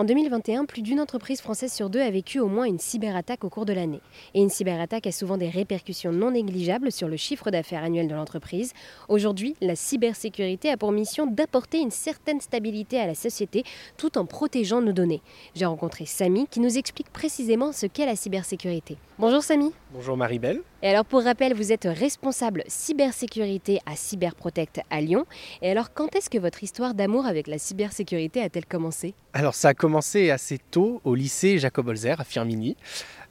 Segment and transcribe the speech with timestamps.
[0.00, 3.48] En 2021, plus d'une entreprise française sur deux a vécu au moins une cyberattaque au
[3.48, 4.00] cours de l'année.
[4.32, 8.14] Et une cyberattaque a souvent des répercussions non négligeables sur le chiffre d'affaires annuel de
[8.14, 8.74] l'entreprise.
[9.08, 13.64] Aujourd'hui, la cybersécurité a pour mission d'apporter une certaine stabilité à la société
[13.96, 15.20] tout en protégeant nos données.
[15.56, 18.98] J'ai rencontré Samy qui nous explique précisément ce qu'est la cybersécurité.
[19.18, 19.72] Bonjour Samy.
[19.92, 20.60] Bonjour Maribel.
[20.80, 25.26] Et alors pour rappel, vous êtes responsable cybersécurité à Cyberprotect à Lyon.
[25.60, 29.14] Et alors quand est-ce que votre histoire d'amour avec la cybersécurité a-t-elle commencé?
[29.32, 32.76] Alors ça a commencé assez tôt au lycée Jacob Holzer à Firminy.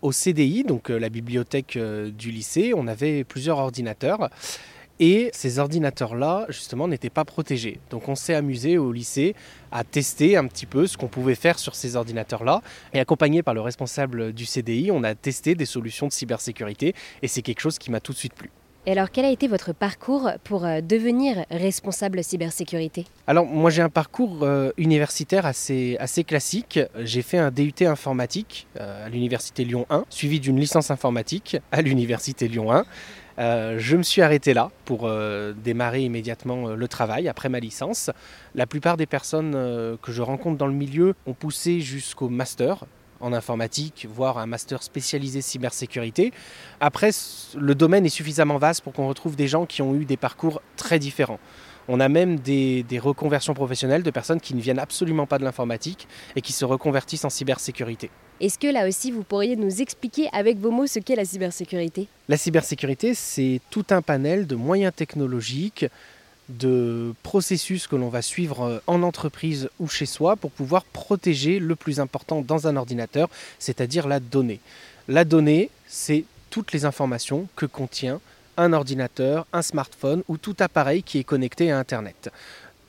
[0.02, 4.30] Au CDI, donc euh, la bibliothèque euh, du lycée, on avait plusieurs ordinateurs.
[5.00, 7.80] Et ces ordinateurs-là, justement, n'étaient pas protégés.
[7.92, 9.36] Donc on s'est amusé au lycée
[9.72, 12.62] à tester un petit peu ce qu'on pouvait faire sur ces ordinateurs-là.
[12.94, 16.96] Et accompagné par le responsable du CDI, on a testé des solutions de cybersécurité.
[17.22, 18.50] Et c'est quelque chose qui m'a tout de suite plu.
[18.88, 23.04] Et alors, quel a été votre parcours pour euh, devenir responsable cybersécurité?
[23.28, 26.80] Alors, moi, j'ai un parcours euh, universitaire assez, assez classique.
[26.98, 31.82] J'ai fait un DUT informatique euh, à l'université Lyon 1, suivi d'une licence informatique à
[31.82, 32.86] l'université Lyon 1.
[33.78, 35.12] je me suis arrêté là pour
[35.64, 38.10] démarrer immédiatement le travail après ma licence.
[38.56, 39.52] La plupart des personnes
[40.02, 42.86] que je rencontre dans le milieu ont poussé jusqu'au master,
[43.20, 46.32] en informatique, voire un master spécialisé cybersécurité.
[46.80, 47.12] Après,
[47.56, 50.62] le domaine est suffisamment vaste pour qu'on retrouve des gens qui ont eu des parcours
[50.76, 51.40] très différents.
[51.90, 56.08] On a même des, reconversions professionnelles de personnes qui ne viennent absolument pas de l'informatique
[56.36, 58.10] et qui se reconvertissent en cybersécurité.
[58.40, 62.08] Est-ce que là aussi, vous pourriez nous expliquer avec vos mots ce qu'est la cybersécurité?
[62.28, 65.86] La cybersécurité, c'est tout un panel de moyens technologiques,
[66.50, 71.60] de processus que l'on va suivre euh, en entreprise ou chez soi pour pouvoir protéger
[71.60, 74.60] le plus important dans un ordinateur, c'est-à-dire la donnée.
[75.08, 78.20] La donnée, c'est toutes les informations que contient
[78.58, 82.30] un ordinateur, un smartphone ou tout appareil qui est connecté à Internet.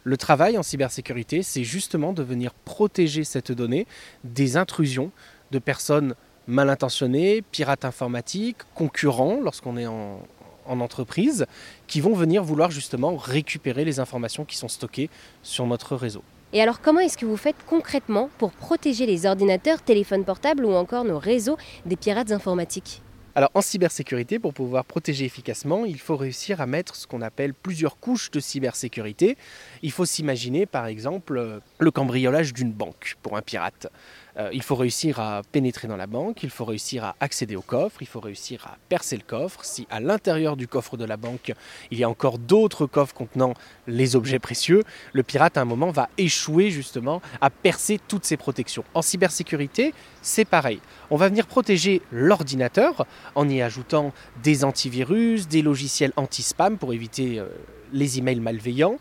[0.04, 3.86] Le travail en cybersécurité, c'est justement de venir protéger cette donnée
[4.24, 5.10] des intrusions
[5.50, 6.14] de personnes
[6.46, 10.22] mal intentionnées, pirates informatiques, concurrents lorsqu'on est en,
[10.68, 11.46] en entreprise
[11.86, 15.10] qui vont venir vouloir justement récupérer les informations qui sont stockées
[15.42, 16.22] sur notre réseau.
[16.52, 20.72] Et alors comment est-ce que vous faites concrètement pour protéger les ordinateurs, téléphones portables ou
[20.72, 23.02] encore nos réseaux des pirates informatiques?
[23.34, 27.54] Alors en cybersécurité, pour pouvoir protéger efficacement, il faut réussir à mettre ce qu'on appelle
[27.54, 29.36] plusieurs couches de cybersécurité.
[29.82, 33.92] Il faut s'imaginer par exemple euh, le cambriolage d'une banque pour un pirate.
[34.38, 37.62] Euh, il faut réussir à pénétrer dans la banque, il faut réussir à accéder au
[37.62, 39.64] coffre, il faut réussir à percer le coffre.
[39.64, 41.52] Si à l'intérieur du coffre de la banque,
[41.90, 43.54] il y a encore d'autres coffres contenant
[43.88, 48.36] les objets précieux, le pirate à un moment va échouer justement à percer toutes ces
[48.36, 48.84] protections.
[48.94, 50.80] En cybersécurité, c'est pareil.
[51.10, 54.12] On va venir protéger l'ordinateur en y ajoutant
[54.42, 57.48] des antivirus, des logiciels anti-spam pour éviter euh,
[57.92, 58.98] les emails malveillants.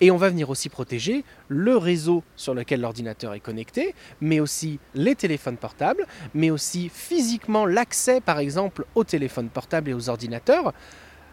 [0.00, 4.78] Et on va venir aussi protéger le réseau sur lequel l'ordinateur est connecté, mais aussi
[4.94, 10.74] les téléphones portables, mais aussi physiquement l'accès par exemple aux téléphones portables et aux ordinateurs.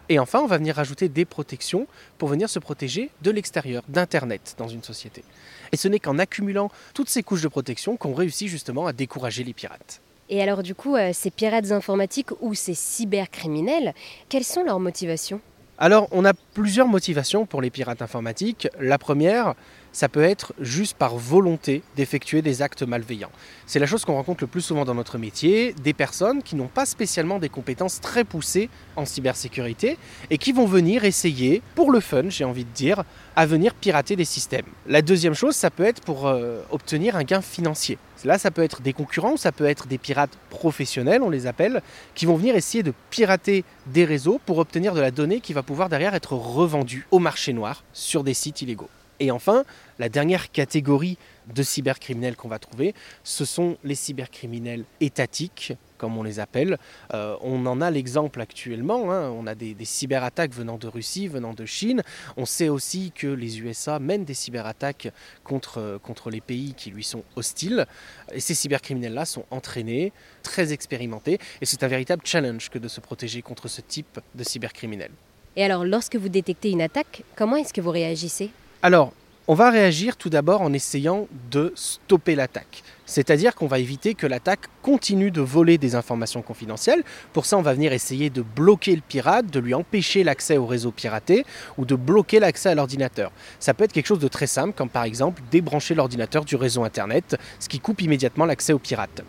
[0.08, 1.86] Et enfin, on va venir rajouter des protections
[2.18, 5.24] pour venir se protéger de l'extérieur, d'Internet dans une société.
[5.72, 9.44] Et ce n'est qu'en accumulant toutes ces couches de protection qu'on réussit justement à décourager
[9.44, 10.00] les pirates.
[10.30, 13.94] Et alors du coup, euh, ces pirates informatiques ou ces cybercriminels,
[14.28, 15.40] quelles sont leurs motivations?
[15.78, 18.68] Alors, on a plusieurs motivations pour les pirates informatiques.
[18.78, 19.54] La première,
[19.94, 23.30] ça peut être juste par volonté d'effectuer des actes malveillants.
[23.64, 26.66] C'est la chose qu'on rencontre le plus souvent dans notre métier, des personnes qui n'ont
[26.66, 29.96] pas spécialement des compétences très poussées en cybersécurité
[30.30, 33.04] et qui vont venir essayer, pour le fun j'ai envie de dire,
[33.36, 34.66] à venir pirater des systèmes.
[34.88, 37.96] La deuxième chose, ça peut être pour euh, obtenir un gain financier.
[38.24, 41.82] Là, ça peut être des concurrents, ça peut être des pirates professionnels, on les appelle,
[42.16, 45.62] qui vont venir essayer de pirater des réseaux pour obtenir de la donnée qui va
[45.62, 48.88] pouvoir derrière être revendue au marché noir sur des sites illégaux.
[49.20, 49.64] Et enfin,
[49.98, 51.18] la dernière catégorie
[51.52, 56.78] de cybercriminels qu'on va trouver, ce sont les cybercriminels étatiques, comme on les appelle.
[57.12, 59.30] Euh, on en a l'exemple actuellement, hein.
[59.30, 62.02] on a des, cyberattaques venant de Russie, venant de Chine.
[62.36, 65.12] On sait aussi que les USA mènent des cyberattaques
[65.44, 67.86] contre, contre les pays qui lui sont hostiles.
[68.32, 70.12] Et ces cybercriminels-là sont entraînés,
[70.42, 74.42] très expérimentés, et c'est un véritable challenge que de se protéger contre ce type de
[74.42, 75.12] cybercriminels.
[75.56, 78.50] Et alors, lorsque vous détectez une attaque, comment est-ce que vous réagissez?
[78.84, 79.14] Alors,
[79.48, 82.82] on va réagir tout d'abord en essayant de stopper l'attaque.
[83.06, 87.02] C'est-à-dire qu'on va éviter que l'attaque continue de voler des informations confidentielles.
[87.32, 90.66] Pour ça, on va venir essayer de bloquer le pirate, de lui empêcher l'accès au
[90.66, 91.46] réseau piraté
[91.78, 93.32] ou de bloquer l'accès à l'ordinateur.
[93.58, 96.84] Ça peut être quelque chose de très simple, comme par exemple débrancher l'ordinateur du réseau
[96.84, 99.22] Internet, ce qui coupe immédiatement l'accès au pirate.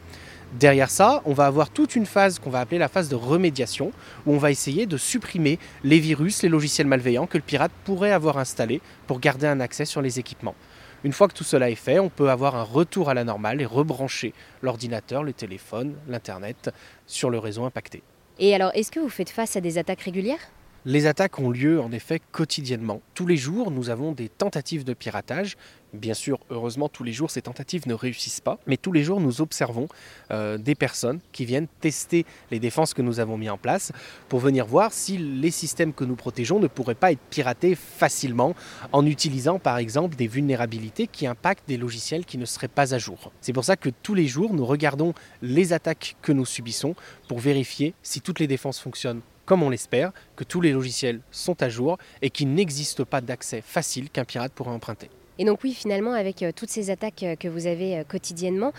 [0.60, 3.92] Derrière ça, on va avoir toute une phase qu'on va appeler la phase de remédiation,
[4.25, 8.13] où on va essayer de supprimer les virus, les logiciels malveillants que le pirate pourrait
[8.13, 10.56] avoir installés pour garder un accès sur les équipements.
[11.04, 13.60] Une fois que tout cela est fait, on peut avoir un retour à la normale
[13.60, 16.72] et rebrancher l'ordinateur, le téléphone, l'Internet
[17.06, 18.02] sur le réseau impacté.
[18.40, 20.40] Et alors, est-ce que vous faites face à des attaques régulières?
[20.88, 23.02] Les attaques ont lieu en effet quotidiennement.
[23.16, 25.57] Tous les jours, nous avons des tentatives de piratage.
[25.95, 28.59] Bien sûr, heureusement, tous les jours, ces tentatives ne réussissent pas.
[28.68, 29.88] Mais tous les jours, nous observons
[30.31, 33.92] euh, des personnes qui viennent tester les défenses que nous avons mis en place
[34.27, 38.56] pour venir voir si les systèmes que nous protégeons ne pourraient pas être piratés facilement
[38.92, 42.97] en utilisant par exemple des vulnérabilités qui impactent des logiciels qui ne seraient pas à
[42.97, 43.31] jour.
[43.42, 46.95] C'est pour ça que tous les jours, nous regardons les attaques que nous subissons
[47.27, 51.62] pour vérifier si toutes les défenses fonctionnent comme on l'espère, que tous les logiciels sont
[51.62, 55.09] à jour et qu'il n'existe pas d'accès facile qu'un pirate pourrait emprunter.
[55.38, 58.74] Et donc oui, finalement, avec euh, toutes ces attaques euh, que vous avez euh, quotidiennement,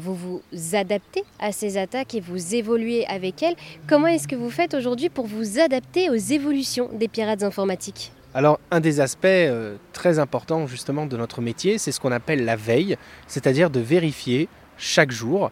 [0.00, 0.42] vous vous
[0.74, 3.54] adaptez à ces attaques et vous évoluez avec elles.
[3.88, 8.12] Comment est-ce que vous faites aujourd'hui pour vous adapter aux évolutions des pirates informatiques?
[8.34, 9.26] Alors un des aspects
[9.92, 12.96] très importants justement de notre métier, c'est ce qu'on appelle la veille,
[13.26, 14.48] c'est-à-dire de vérifier
[14.78, 15.50] chaque jour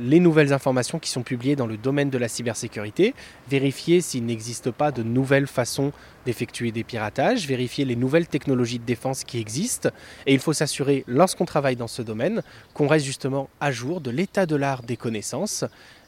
[0.00, 3.14] les nouvelles informations qui sont publiées dans le domaine de la cybersécurité,
[3.48, 5.92] vérifier s'il n'existe pas de nouvelles façons
[6.24, 9.90] d'effectuer des piratages, vérifier les nouvelles technologies de défense qui existent.
[10.26, 12.42] Et il faut s'assurer, lorsqu'on travaille dans ce domaine,
[12.74, 15.64] qu'on reste justement à jour de l'état de l'art des connaissances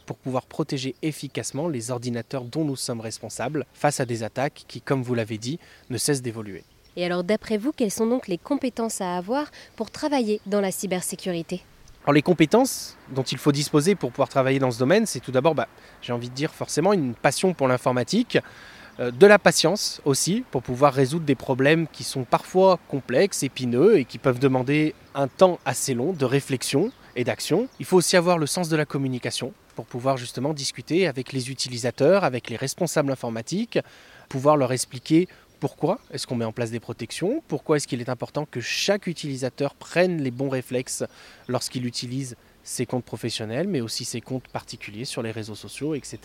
[0.06, 4.80] pour pouvoir protéger efficacement les ordinateurs dont nous sommes responsables face à des attaques qui,
[4.80, 5.58] comme vous l'avez dit,
[5.90, 6.64] ne cessent d'évoluer.
[6.96, 10.70] Et alors d'après vous, quelles sont donc les compétences à avoir pour travailler dans la
[10.70, 11.62] cybersécurité?
[12.04, 15.30] Alors les compétences dont il faut disposer pour pouvoir travailler dans ce domaine, c'est tout
[15.30, 15.68] d'abord, bah,
[16.00, 18.38] j'ai envie de dire forcément une passion pour l'informatique,
[18.98, 23.98] euh, de la patience aussi pour pouvoir résoudre des problèmes qui sont parfois complexes, épineux
[23.98, 27.68] et qui peuvent demander un temps assez long de réflexion et d'action.
[27.78, 31.50] Il faut aussi avoir le sens de la communication pour pouvoir justement discuter avec les
[31.50, 33.78] utilisateurs, avec les responsables informatiques,
[34.28, 35.28] pouvoir leur expliquer
[35.62, 37.40] pourquoi est-ce qu'on met en place des protections?
[37.46, 41.04] Pourquoi est-ce qu'il est important que chaque utilisateur prenne les bons réflexes
[41.46, 46.18] lorsqu'il utilise ses comptes professionnels, mais aussi ses comptes particuliers sur les réseaux sociaux, etc.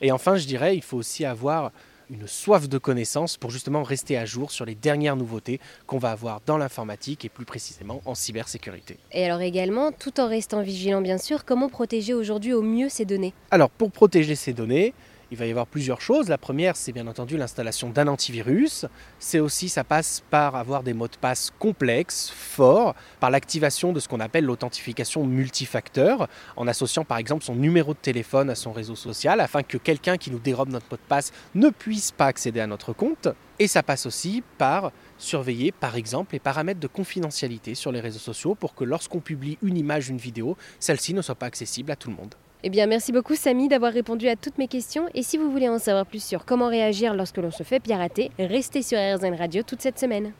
[0.00, 1.70] Et enfin, je dirais, il faut aussi avoir
[2.10, 6.10] une soif de connaissances pour justement rester à jour sur les dernières nouveautés qu'on va
[6.10, 8.96] avoir dans l'informatique et plus précisément en cybersécurité.
[9.12, 13.04] Et alors également, tout en restant vigilant bien sûr, comment protéger aujourd'hui au mieux ces
[13.04, 13.32] données?
[13.52, 14.92] Alors pour protéger ces données,
[15.30, 16.28] il va y avoir plusieurs choses.
[16.28, 18.86] La première, c'est bien entendu l'installation d'un antivirus.
[19.18, 24.00] C'est aussi, ça passe par avoir des mots de passe complexes, forts, par l'activation de
[24.00, 28.72] ce qu'on appelle l'authentification multifacteur, en associant par exemple son numéro de téléphone à son
[28.72, 32.26] réseau social, afin que quelqu'un qui nous dérobe notre mot de passe ne puisse pas
[32.26, 33.28] accéder à notre compte.
[33.58, 38.18] Et ça passe aussi par surveiller par exemple les paramètres de confidentialité sur les réseaux
[38.18, 41.96] sociaux pour que lorsqu'on publie une image, une vidéo, celle-ci ne soit pas accessible à
[41.96, 42.34] tout le monde.
[42.62, 45.06] Eh bien, merci beaucoup Samy d'avoir répondu à toutes mes questions.
[45.14, 48.30] Et si vous voulez en savoir plus sur comment réagir lorsque l'on se fait pirater,
[48.38, 50.32] restez sur RZN Radio toute cette semaine.